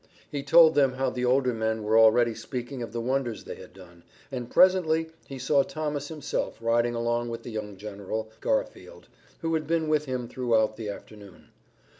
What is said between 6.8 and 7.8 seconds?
along with the young